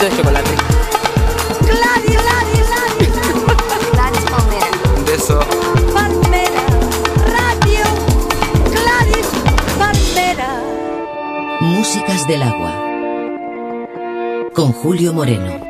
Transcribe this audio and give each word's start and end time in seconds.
caldito 0.00 0.04
de 0.04 0.16
chocolate. 0.16 0.50
Gladys, 1.60 2.22
Gladys, 2.22 2.66
Gladys. 2.68 3.12
Gladys 3.92 4.24
Palmera. 4.30 4.70
Un 4.96 5.04
beso. 5.04 5.40
Palmera. 5.92 6.64
Radio. 7.26 7.84
Gladys 8.70 9.28
Palmera. 9.78 10.62
Músicas 11.60 12.26
del 12.26 12.42
agua. 12.42 12.72
Con 14.54 14.72
Julio 14.72 15.12
Moreno. 15.12 15.69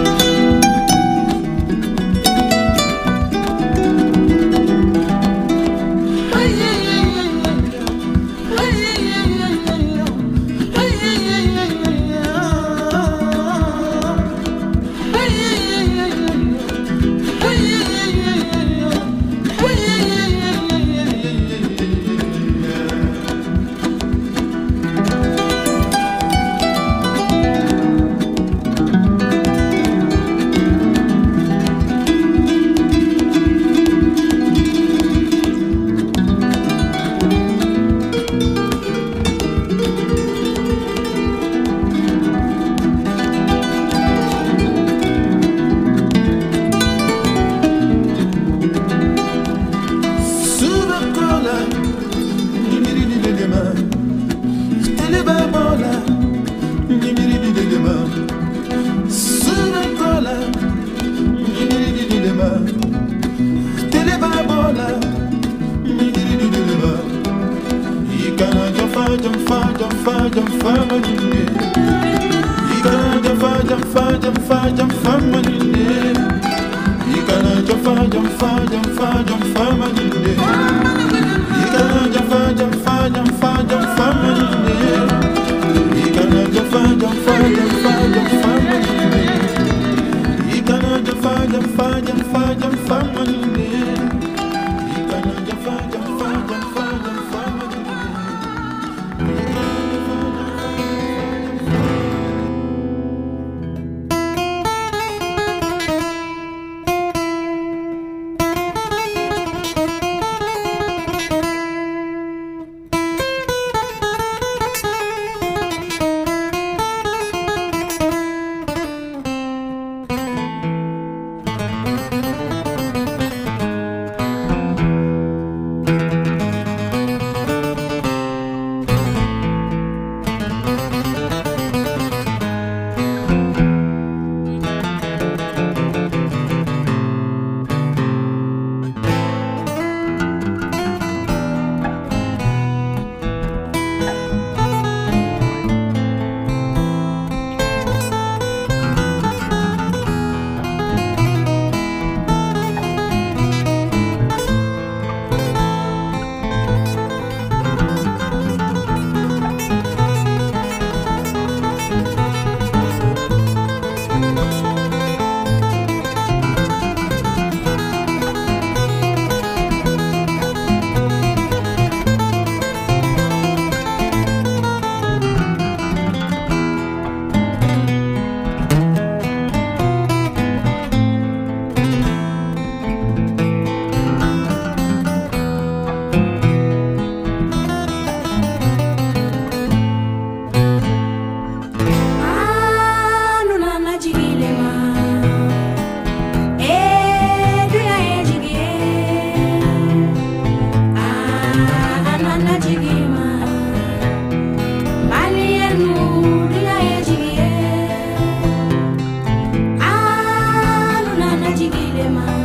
de 211.55 211.69
Guilherme. 211.69 212.40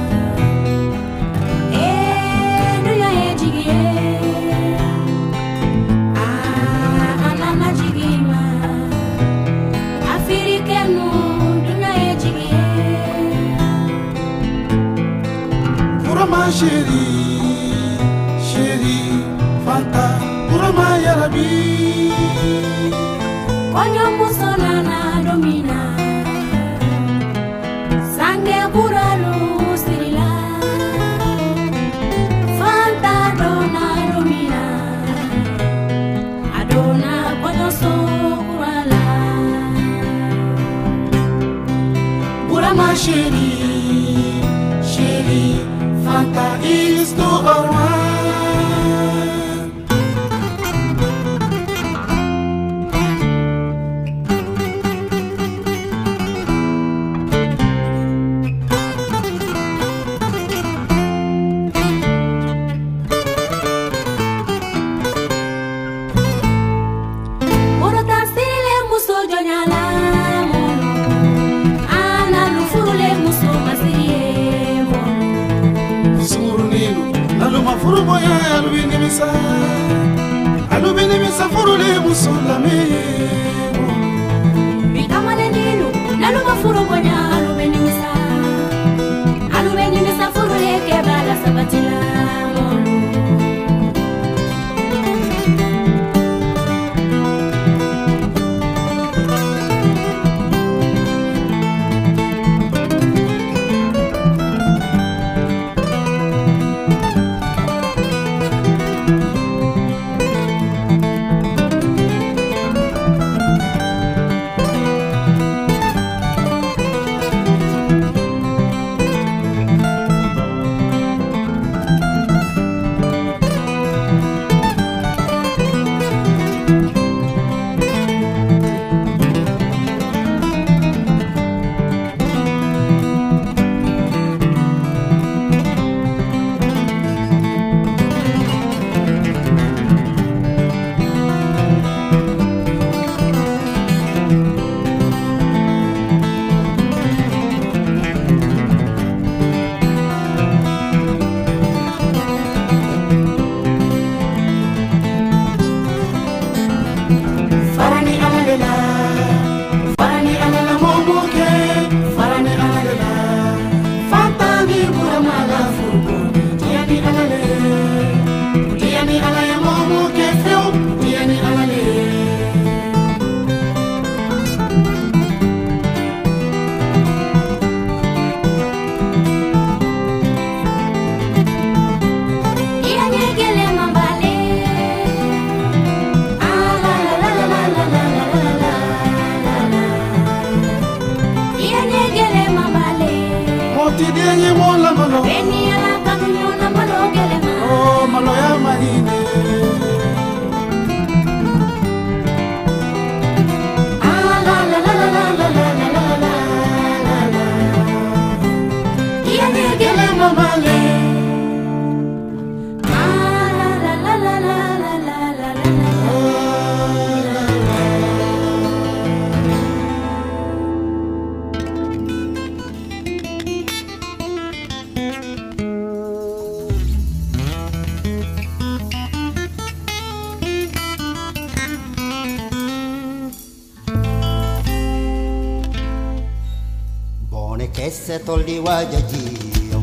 ese 237.86 238.18
toldi 238.18 238.58
waja 238.58 239.00
jiyo 239.00 239.80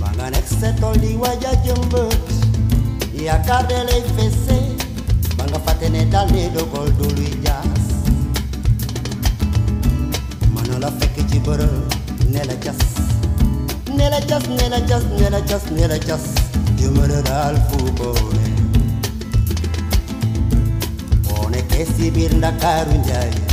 bangan 0.00 0.34
ese 0.34 0.72
toldi 0.80 1.16
waja 1.16 1.52
jembut 1.64 2.26
ya 3.24 3.38
kadele 3.38 4.02
fese. 4.16 4.58
Banga 5.36 5.58
fatene 5.58 6.04
dale 6.10 6.48
do 6.54 6.64
gol 6.72 6.90
dulu 6.98 7.26
jas 7.44 7.84
manola 10.54 10.90
feke 10.98 11.22
jiboro 11.30 11.68
nela 12.32 12.56
jas. 12.64 12.80
Nela 13.96 14.20
jas 14.28 14.48
nela 14.48 14.80
jas 14.88 15.04
nela 15.18 15.40
jas 15.46 15.64
nela 15.70 15.98
jas. 15.98 16.24
Jumere 16.78 17.22
dal 17.22 17.56
fubone 17.68 18.48
One 21.42 21.62
kesi 21.62 22.10
birnda 22.10 22.50
ndakarunjaye 22.50 23.47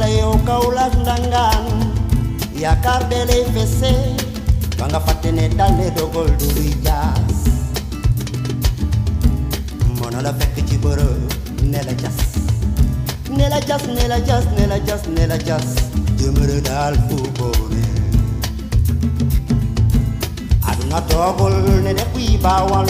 Leo 0.00 0.34
kaulas 0.46 0.90
dangan 1.06 1.64
Ya 2.50 2.74
kardele 2.82 3.46
fese 3.54 3.94
Banga 4.78 4.98
fatene 5.00 5.48
dale 5.54 5.90
do 5.94 6.08
goldu 6.10 6.50
jas 6.82 7.38
Mono 9.98 10.18
la 10.22 10.32
fek 10.34 10.66
ci 10.66 10.76
boro 10.78 11.06
nela 11.62 11.94
jas. 12.02 12.18
Nela 13.30 13.60
jas 13.68 13.86
nela 13.86 14.18
jas 14.26 14.44
nela 14.58 14.78
jas 14.86 15.02
nela 15.06 15.38
jas 15.38 15.68
Jumru 16.18 16.58
dal 16.60 16.94
fu 17.06 17.16
bone 17.38 17.84
Aduna 20.68 21.00
togol 21.08 21.54
ne 21.86 21.92
ne 21.92 22.04
kuy 22.12 22.34
bawal 22.42 22.86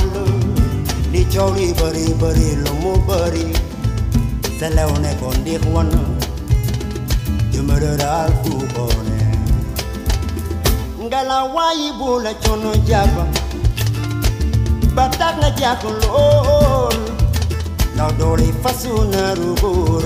Li 1.13 1.23
chori 1.33 1.73
bari 1.79 2.07
bari 2.21 2.49
lu 2.65 2.73
mu 2.83 2.93
bari 3.07 3.47
Selew 4.59 4.93
ne 5.05 5.13
ko 5.21 5.29
ndix 5.41 5.61
wonu 5.73 6.14
you 7.55 7.63
murdered 7.63 8.01
Ngala 10.99 11.55
wai 11.55 11.93
bula 11.99 12.35
chono 12.43 12.75
jaba 12.89 13.25
Batak 14.97 15.39
na 15.39 15.51
jakolol 15.55 16.99
Now 17.95 18.11
dole 18.19 18.51
fasu 18.63 18.91
na 19.13 19.35
rubur 19.39 20.03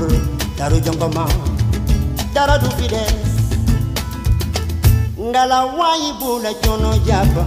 Daru 0.58 0.76
jongoma 0.84 1.24
Dara 2.34 2.58
du 2.58 2.68
fides 2.76 3.32
Ngala 5.16 5.72
wai 5.78 6.12
bula 6.20 6.52
chono 6.60 6.92
jaba 7.08 7.46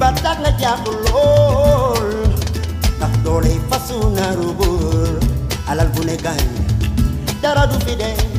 Batak 0.00 0.42
na 0.42 0.50
jakolol 0.58 2.10
Now 2.98 3.14
dole 3.22 3.54
fasu 3.70 4.10
na 4.16 4.34
rubur 4.34 5.22
Alal 5.70 5.88
bunegan 5.94 6.53
that 7.44 7.58
I 7.58 7.66
do 7.66 7.78
for. 7.84 8.33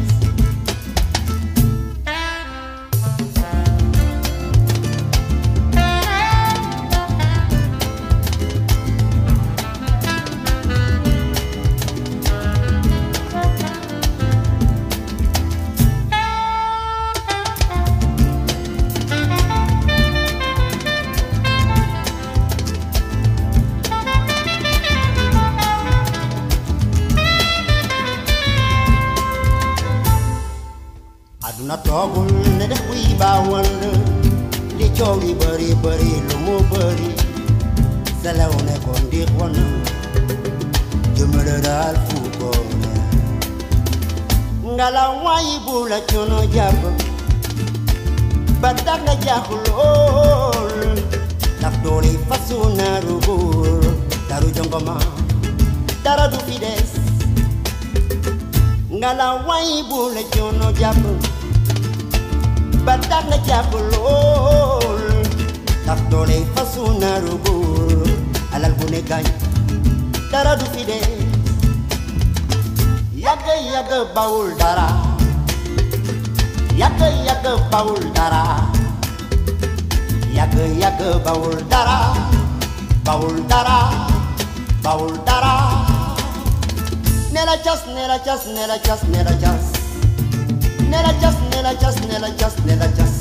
na 31.84 32.24
ne 32.58 32.68
de 32.72 32.76
kui 32.88 33.04
ba 33.20 33.44
bari 35.40 35.70
bari 35.84 36.10
bari 36.72 37.10
sala 38.24 38.48
one 38.48 39.60
ngala 44.76 45.04
wai 45.24 45.60
bula 45.66 46.00
chono 46.10 46.40
jabu, 46.56 46.90
batanga 48.62 48.96
na 49.06 49.14
jahulol, 49.26 51.00
dole 51.84 52.12
fasuna 52.28 53.00
rubur 53.06 53.84
daru 54.30 54.50
jongoma 54.56 54.98
daradu 56.04 56.38
fides 56.48 56.92
ngala 58.92 59.28
wai 59.48 59.84
bula 59.90 60.24
chono 60.34 60.72
jabu 60.80 61.35
badak 62.86 63.26
na 63.30 63.38
chapulol 63.48 65.02
Taktore 65.86 66.46
fasuna 66.54 67.22
rubur 67.26 68.06
alal 68.54 68.74
bunegan 68.80 69.26
dara 70.32 70.58
du 70.60 70.66
fide. 70.74 71.00
Yaga 73.16 73.56
yaga 73.74 74.00
baul 74.16 74.52
dara. 74.60 74.88
Yaga 76.82 77.08
yaga 77.28 77.54
baul 77.72 78.02
dara. 78.18 78.44
Yaga 80.38 80.66
yaga 80.82 81.10
baul 81.26 81.56
dara. 81.72 82.00
Baul 83.06 83.36
dara 83.48 83.80
Baul 84.84 85.14
dara. 85.28 85.56
Nera 87.34 87.56
chas 87.64 87.82
nera 87.96 88.18
chas 88.26 88.44
nera 88.56 88.78
chas 88.86 89.02
nera 89.14 89.34
chas. 89.42 89.66
Nera 90.92 91.14
chas 91.22 91.38
nela 91.66 91.80
cas 91.80 91.96
nela 92.08 92.30
cas 92.38 92.54
nela 92.64 92.88
cas 92.96 93.14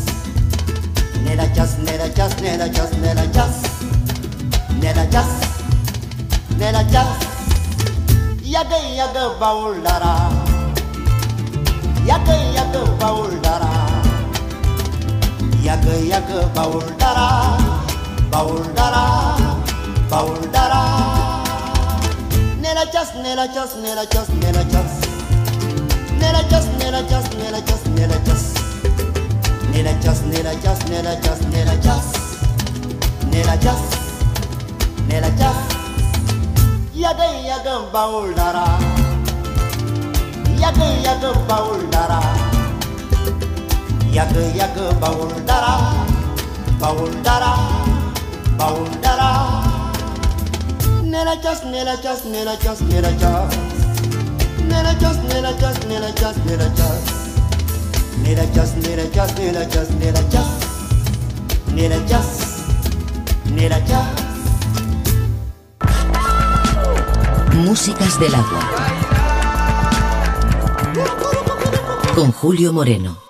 nela 1.25 1.47
cas 1.57 1.79
nela 1.79 2.09
cas 2.11 2.35
nela 2.43 2.69
cas 2.69 2.91
nela 3.01 3.27
cas 3.33 3.57
nela 4.83 5.07
cas 5.07 5.31
nela 6.59 6.85
cas 6.93 7.09
yàgg 8.45 8.73
yàgg 8.99 9.17
bawul 9.41 9.81
dara 9.87 10.15
yàgg 12.09 12.29
yàgg 12.57 12.77
bawul 13.01 13.33
dara 13.45 13.73
yàgg 15.65 15.89
yàgg 16.11 16.31
bawul 16.55 16.89
dara 17.01 17.29
bawul 18.31 18.65
dara 18.77 19.05
bawul 20.11 20.45
dara 20.53 20.83
nela 22.61 22.85
cas 22.93 23.09
nela 23.25 23.47
cas 23.49 23.71
nela 23.81 24.05
just, 27.03 27.33
nela 27.33 27.61
just, 27.67 27.87
nela 27.95 28.19
just. 28.25 28.57
Nela 29.73 29.93
just, 30.01 30.25
nela 30.27 30.55
just, 30.63 30.83
nela 30.89 31.21
just, 31.23 31.43
nela 31.51 31.77
just. 31.83 32.15
Nela 33.31 33.57
just, 33.57 33.99
nela 35.09 35.31
just. 35.37 35.75
Yada 36.95 37.27
yada 37.43 37.91
baulara. 37.93 38.67
Yada 40.61 40.87
yada 41.03 41.33
baulara. 41.49 42.21
Yada 44.13 44.43
yada 44.55 44.93
baulara. 45.01 45.75
Baulara. 46.79 47.53
Baulara. 48.59 49.31
Nela 51.03 51.37
just, 51.43 51.65
nela 51.65 51.97
just, 52.01 52.25
nela 52.27 52.57
just, 52.63 52.83
nela 52.83 53.11
just. 53.19 53.74
Músicas 67.54 68.21
del 68.21 68.35
agua. 68.35 68.61
Con 72.14 72.33
Julio 72.33 72.73
Moreno. 72.73 73.24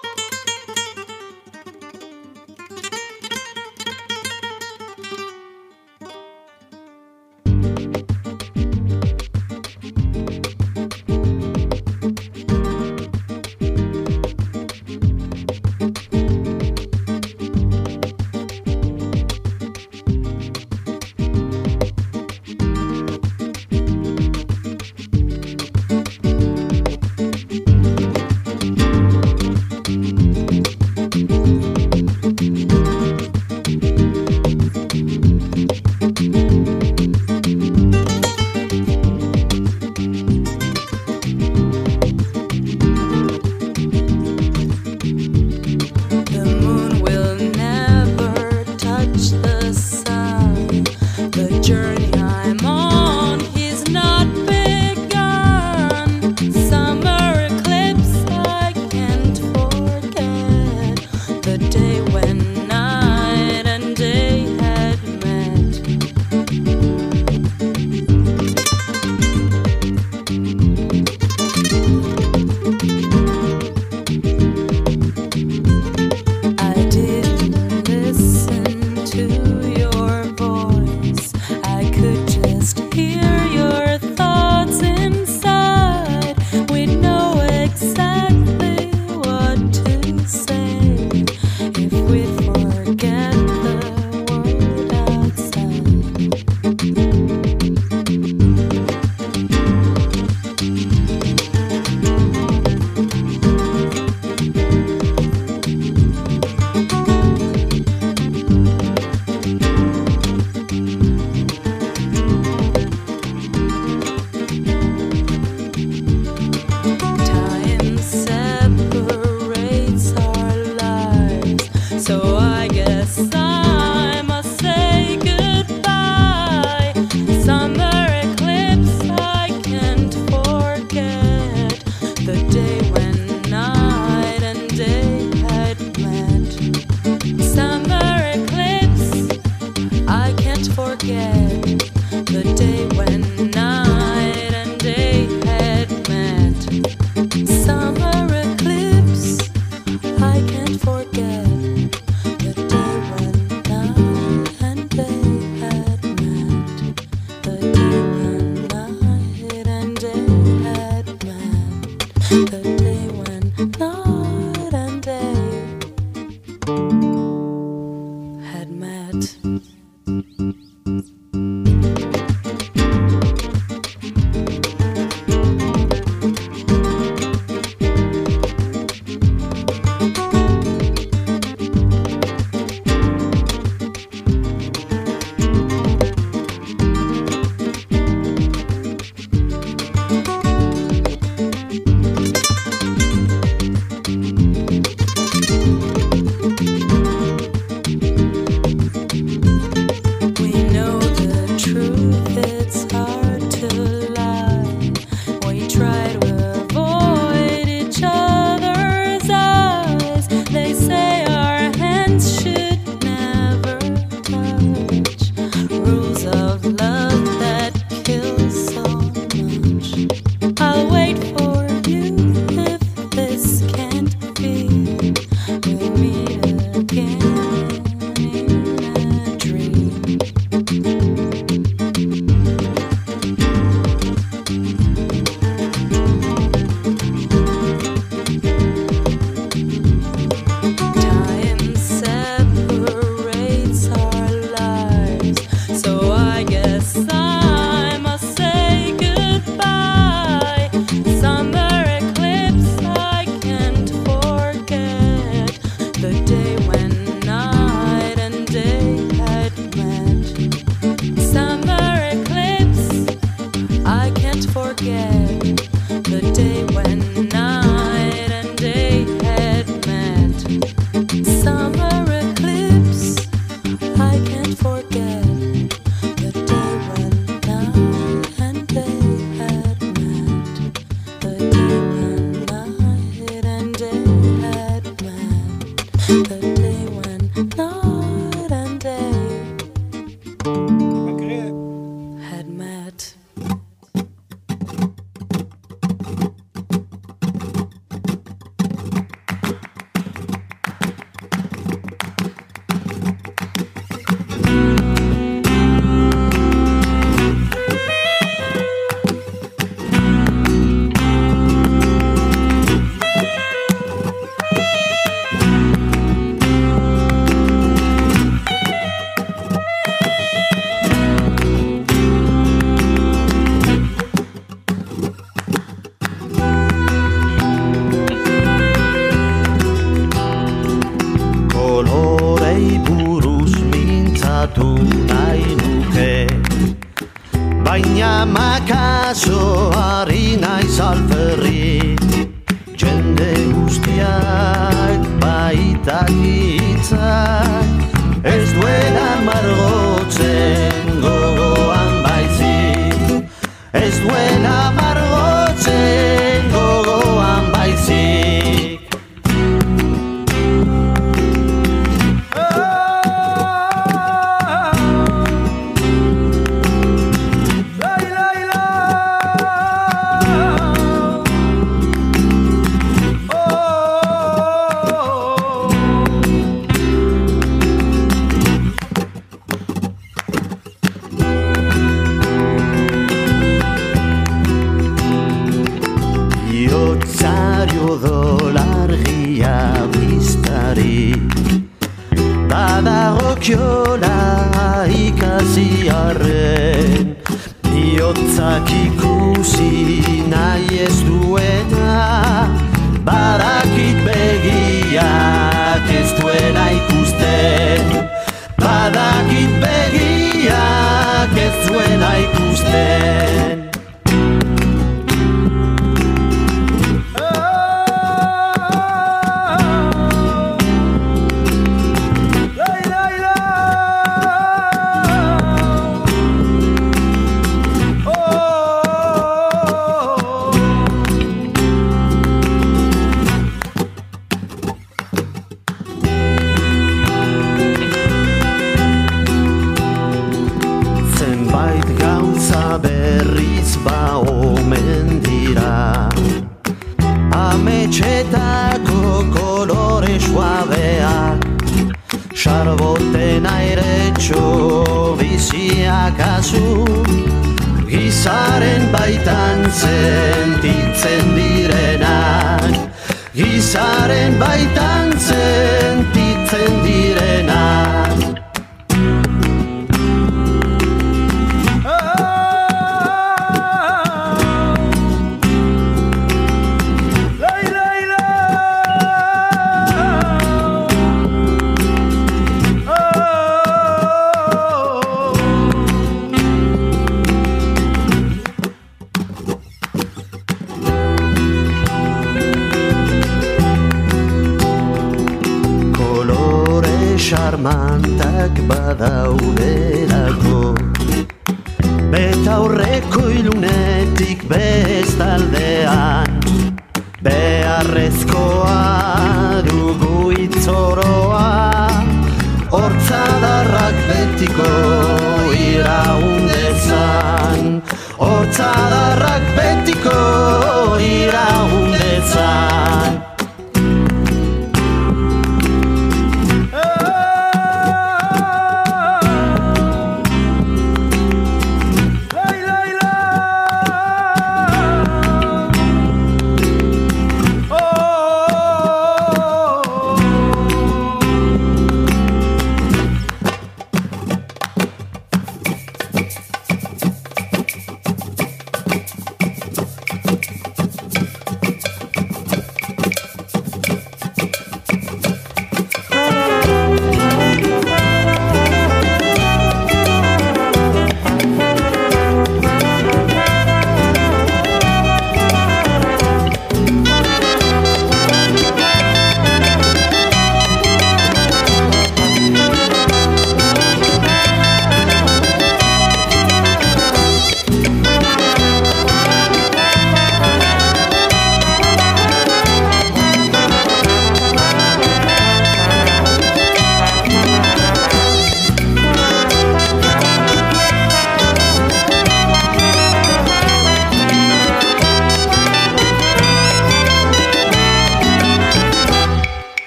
Bye. 464.38 464.73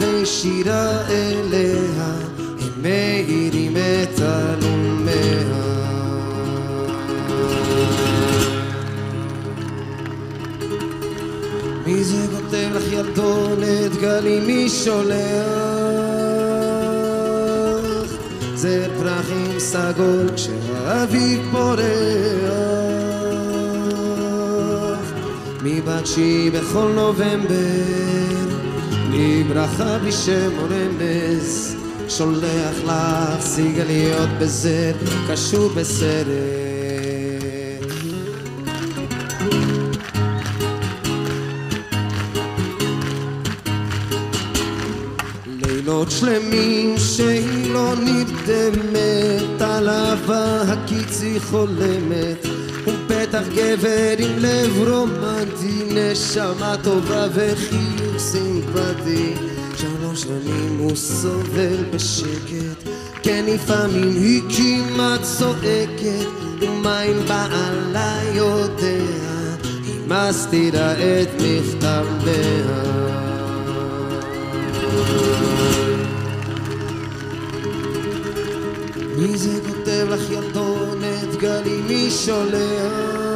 ושירה 0.00 1.08
אלה 1.10 1.67
ברכה 29.78 29.98
בלי 29.98 30.12
שם 30.12 30.58
או 30.58 30.64
רמז 30.64 31.76
שולח 32.08 32.76
לך 32.84 33.40
סיגליות 33.40 34.28
בזר 34.40 34.92
קשור 35.28 35.68
בסרט. 35.68 36.26
לילות 45.46 46.10
שלמים 46.10 46.94
שהיא 46.98 47.72
לא 47.72 47.94
נרדמת 48.04 49.62
על 49.62 49.88
אהבה 49.88 50.62
הקיץ 50.62 51.22
היא 51.22 51.40
חולמת 51.40 52.46
הוא 52.84 52.94
בטח 53.06 53.42
גבר 53.54 54.14
עם 54.18 54.38
לב 54.38 54.88
רומנטי 54.88 55.82
נשמה 55.90 56.76
טובה 56.82 57.26
וחיוך 57.34 58.18
סימפטי 58.18 59.57
שנים 60.22 60.78
הוא 60.78 60.96
סובל 60.96 61.84
בשקט. 61.94 62.88
כן 63.22 63.44
לפעמים 63.48 64.16
היא 64.16 64.42
כמעט 64.56 65.22
צועקת 65.22 66.28
ומה 66.60 67.02
אם 67.02 67.26
בעלה 67.28 68.20
יודע 68.34 69.04
היא 69.84 70.00
מסתירה 70.06 70.92
את 70.92 71.28
מכתביה. 71.34 72.82
מי 79.16 79.38
זה 79.38 79.60
כותב 79.66 80.06
לך 80.10 80.30
ילדונת 80.30 81.36
גלי 81.38 81.80
מי 81.88 82.10
שולח? 82.10 83.28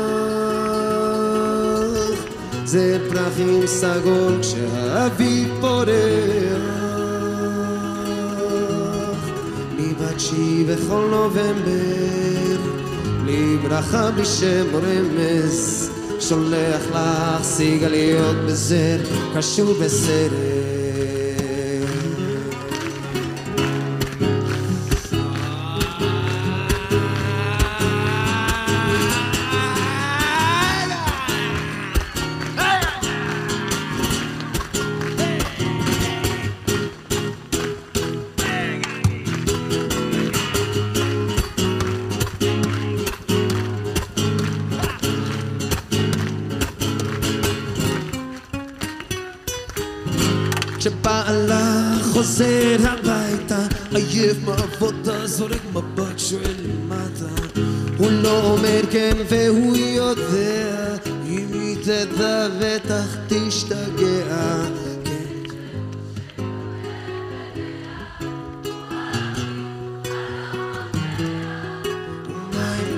זה 2.65 2.99
פרחים 3.11 3.67
סגול 3.67 4.39
כשהאביב 4.41 5.49
פורח 5.61 6.72
שהיא 10.33 10.67
בכל 10.67 11.07
נובמבר. 11.11 12.57
בלי 13.23 13.57
ברכה 13.63 14.11
בלי 14.11 14.25
שם 14.25 14.67
או 14.75 14.79
רמז 14.79 15.91
שולח 16.21 16.83
לך 16.91 17.43
סיגליות 17.43 18.37
בזר 18.47 18.97
קשור 19.35 19.75
בסרט 19.81 20.33
מעבודה 54.45 55.27
זורק 55.27 55.61
מבט 55.73 56.19
שואל 56.19 56.55
למטה 56.65 57.43
הוא 57.99 58.11
לא 58.11 58.51
אומר 58.51 58.81
כן 58.91 59.17
והוא 59.29 59.77
יודע 59.77 60.97
אם 61.27 61.47
היא 61.53 61.77
תדע 61.85 62.49
בטח 62.61 63.17
תשתגע. 63.29 64.65
כן. 65.05 65.43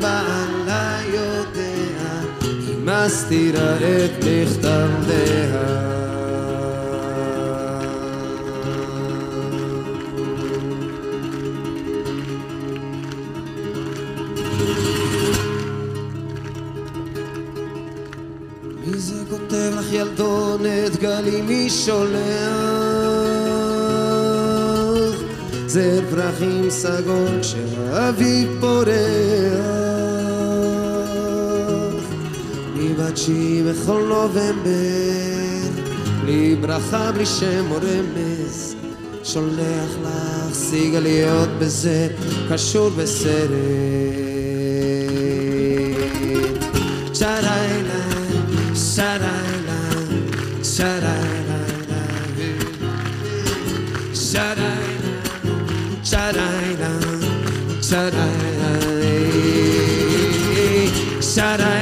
בעלה 0.01 0.99
יודע? 1.15 2.23
היא 2.43 2.77
מסתירה 2.85 3.77
את 3.77 4.25
מכתביה 4.25 6.04
כותב 19.55 19.79
לך 19.79 19.93
ילדונת 19.93 20.97
גלי 21.01 21.43
מי 21.43 21.71
שולח? 21.71 22.15
זר 25.67 26.01
פרחים 26.11 26.71
סגול 26.71 27.41
כשהאביב 27.41 28.49
פורח. 28.61 28.85
מבת 32.77 33.17
שהיא 33.17 33.63
בכל 33.65 34.03
נובמבר 34.09 34.51
בלי 36.23 36.57
ברכה 36.61 37.13
בלי 37.13 37.27
שם 37.27 37.71
או 37.71 37.77
רמז. 37.77 38.75
שולח 39.25 39.91
לך 40.03 40.55
סיגליות 40.55 41.49
בזה 41.59 42.09
קשור 42.51 42.91
בסרט 42.91 44.24
shut 61.35 61.61
up. 61.61 61.74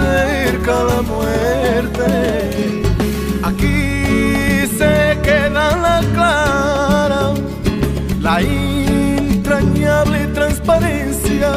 cerca 0.00 0.74
la 0.90 1.02
muerte. 1.02 2.82
Aquí 3.42 4.66
se 4.78 5.18
queda 5.22 5.66
la 5.86 5.98
clara, 6.14 7.34
la 8.20 8.40
entrañable 8.40 10.26
transparencia 10.28 11.50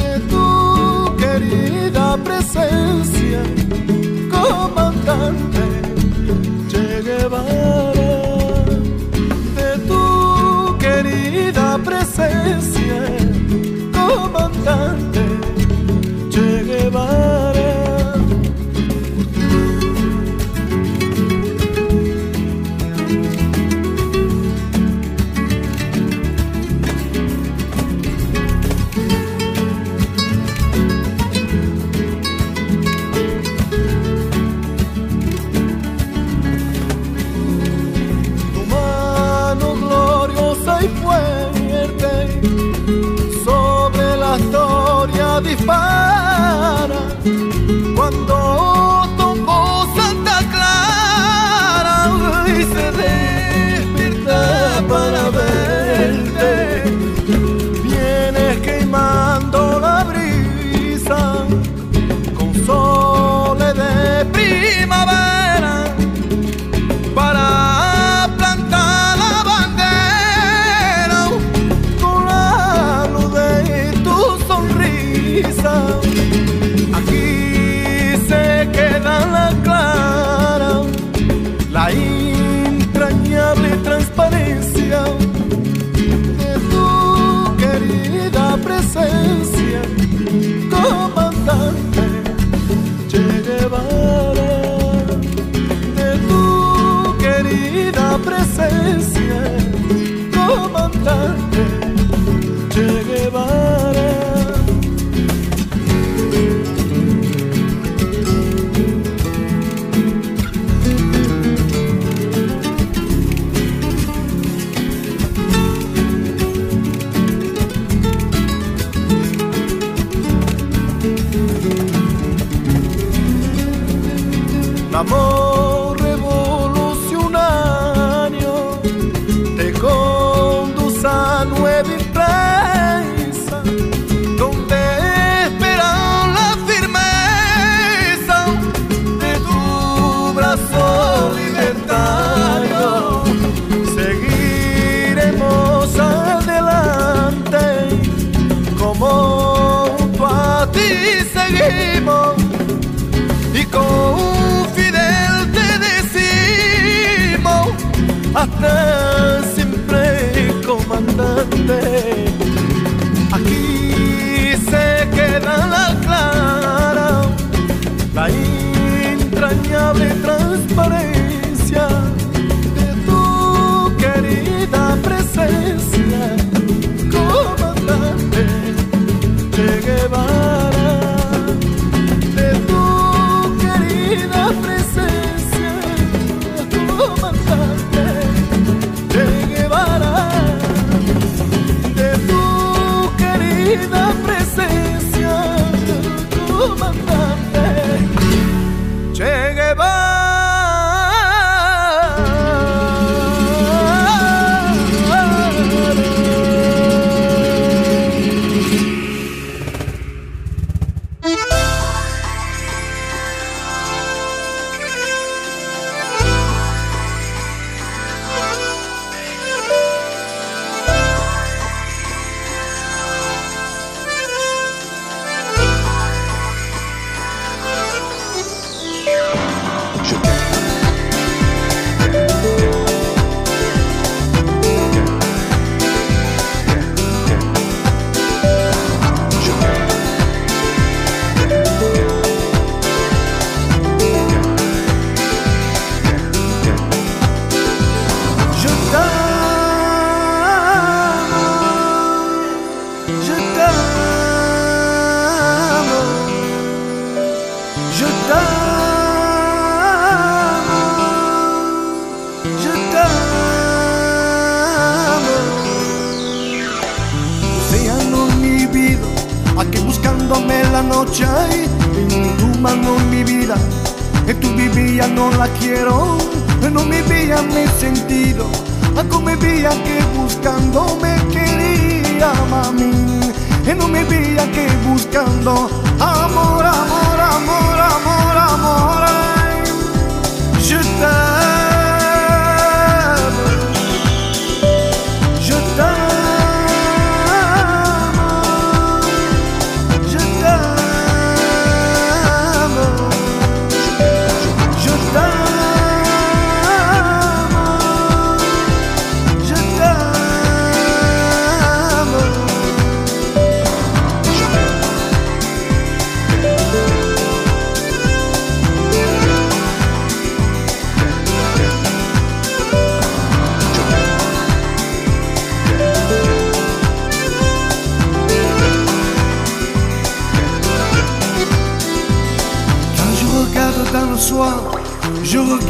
de 0.00 0.12
tu 0.30 1.16
querida 1.16 2.16
presencia, 2.28 3.40
comandante 4.30 5.64
Che 6.70 7.02
Guevara, 7.06 8.12
de 9.58 9.70
tu 9.88 10.76
querida 10.78 11.78
presencia, 11.88 13.00
comandante. 13.92 15.39
love. 17.00 17.39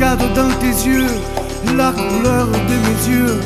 Regarde 0.00 0.32
dans 0.34 0.50
tes 0.60 0.86
yeux 0.88 1.08
la 1.76 1.92
couleur 1.92 2.46
de 2.46 2.76
mes 2.86 3.08
yeux. 3.08 3.40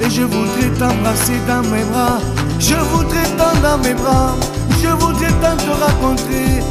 Et 0.00 0.10
je 0.10 0.22
voudrais 0.22 0.70
t'embrasser 0.78 1.38
dans 1.46 1.62
mes 1.70 1.84
bras. 1.84 2.18
Je 2.58 2.74
voudrais 2.74 3.28
t'en 3.36 3.54
dans 3.60 3.78
mes 3.78 3.94
bras. 3.94 4.34
Je 4.82 4.88
voudrais 4.88 5.32
tant 5.40 5.56
te 5.56 5.70
raconter. 5.84 6.62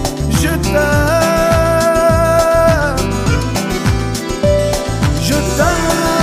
Je 0.41 0.49
t'aime. 0.49 0.81
Je 5.21 5.33
t'aime. 5.33 6.20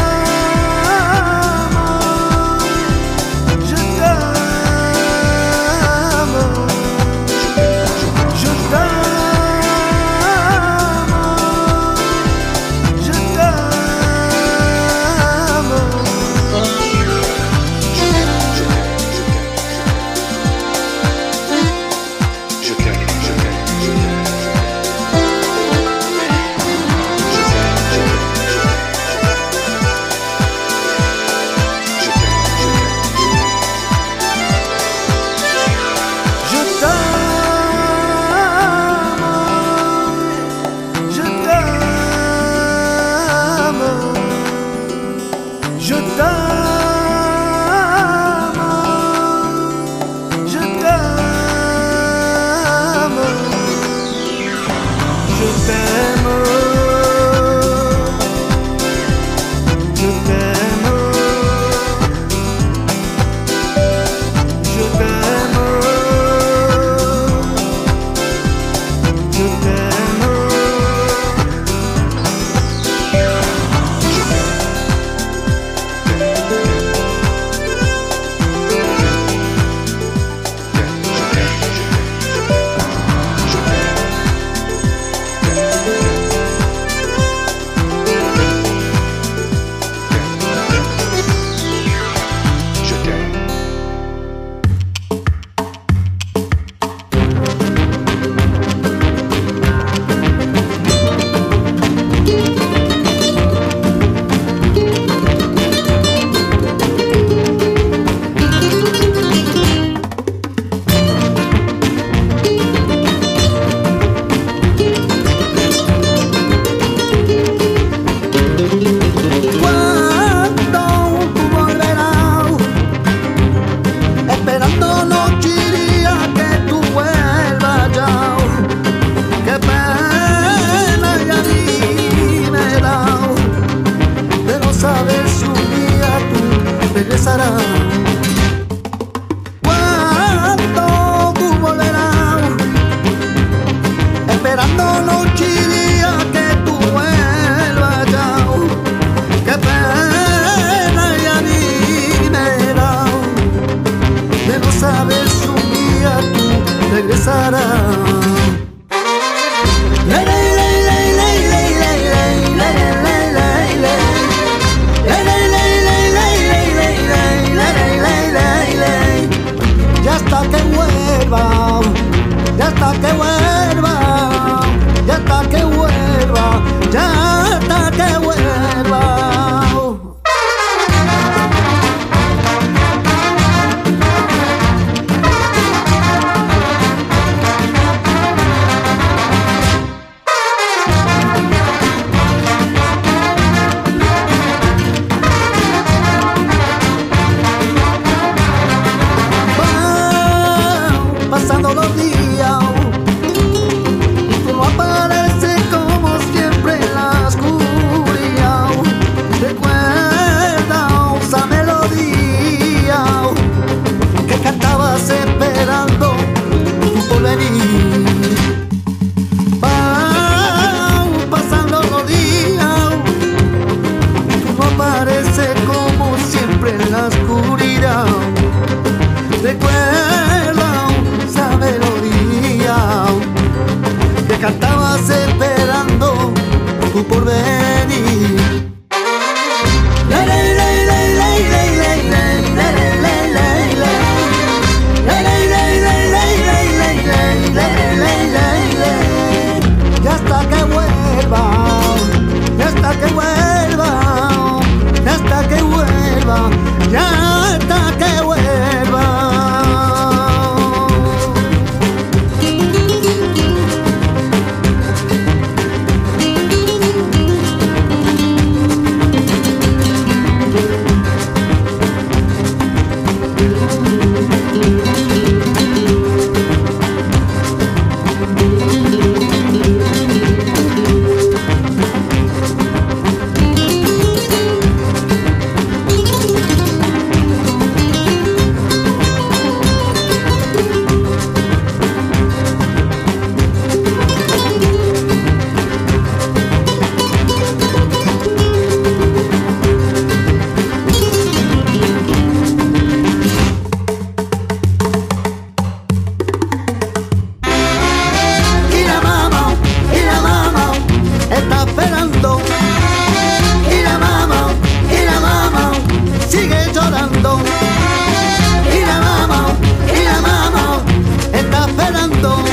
don't 322.23 322.48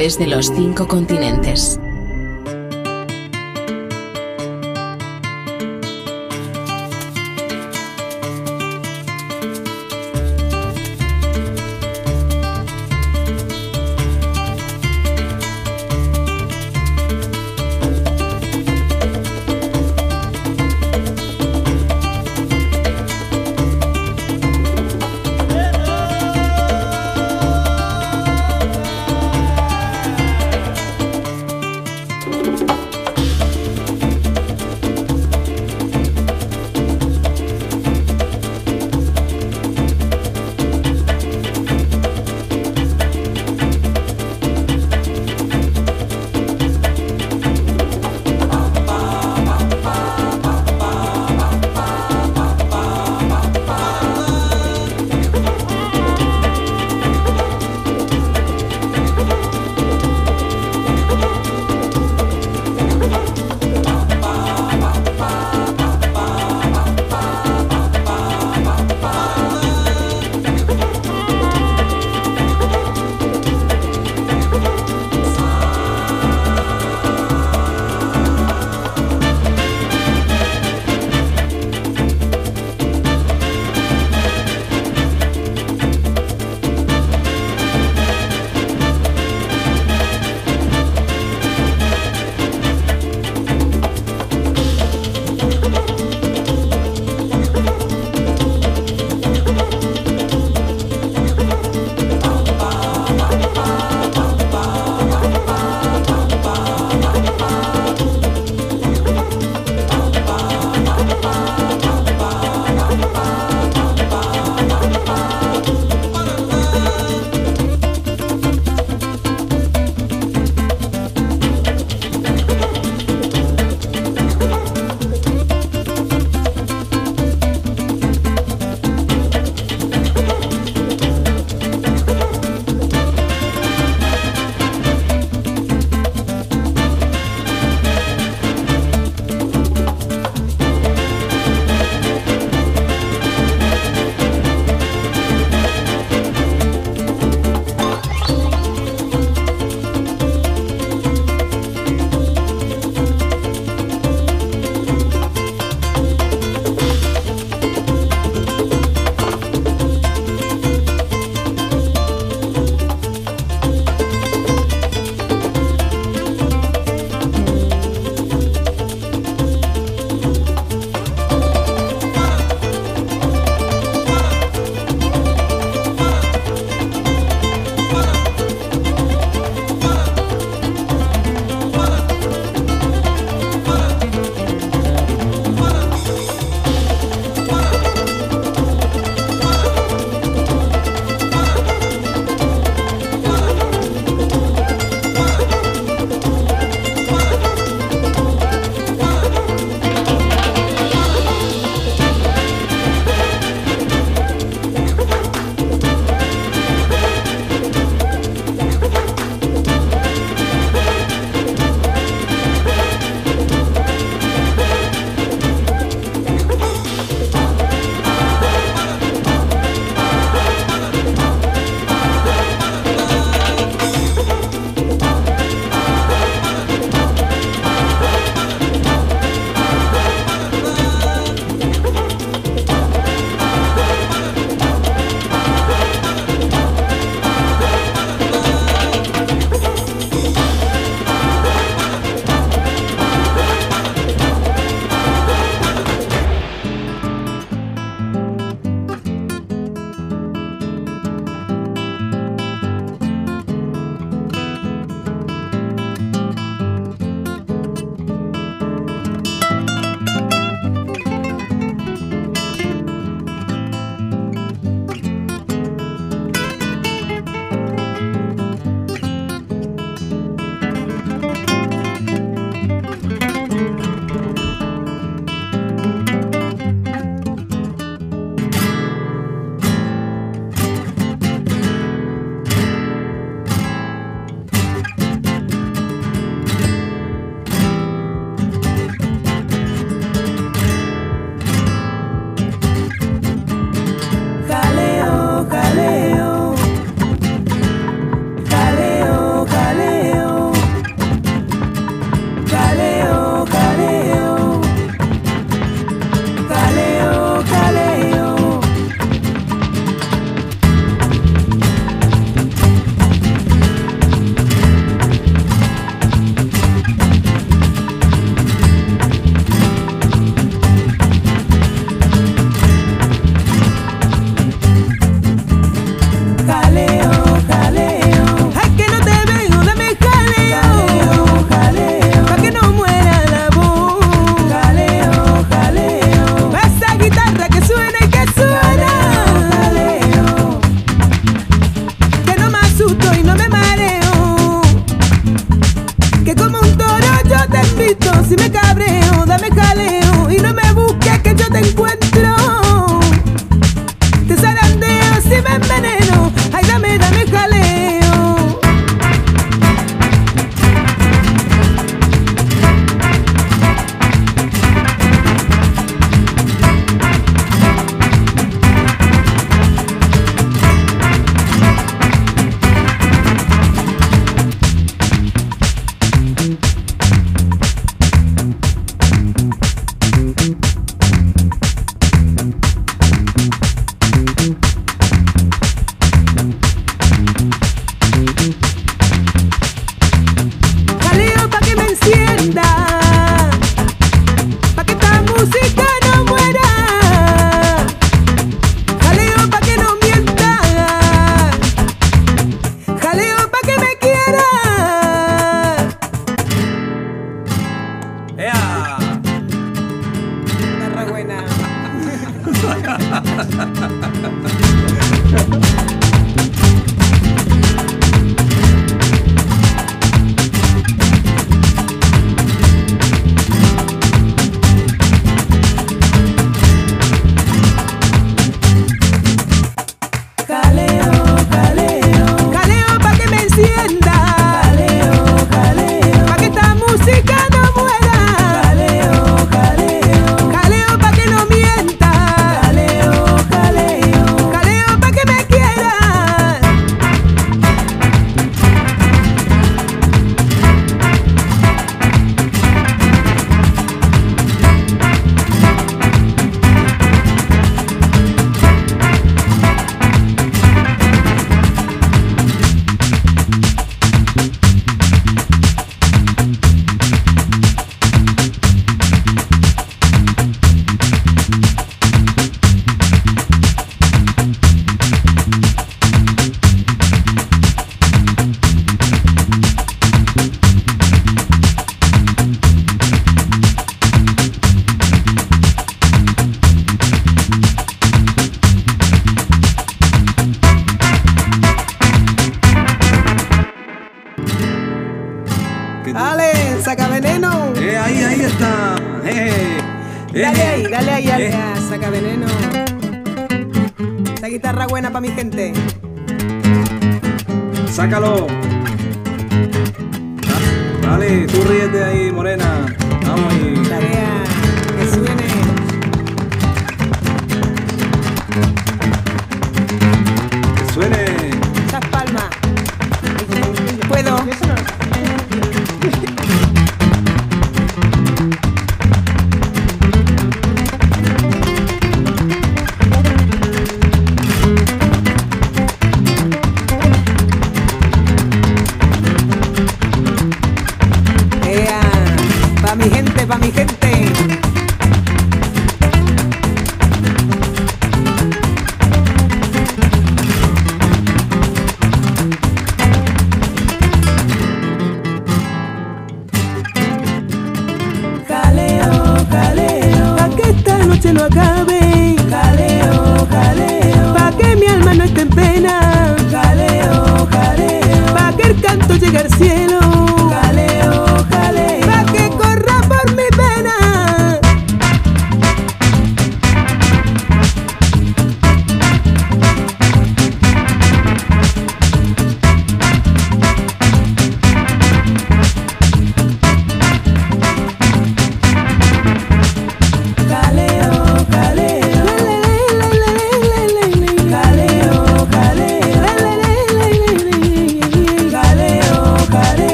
través 0.00 0.18
de 0.18 0.28
los 0.28 0.46
cinco 0.46 0.88
continentes. 0.88 1.79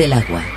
Del 0.00 0.14
agua. 0.14 0.49